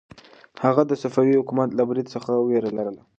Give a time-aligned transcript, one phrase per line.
[0.63, 3.01] هغه د صفوي حکومت له برید څخه وېره لرله.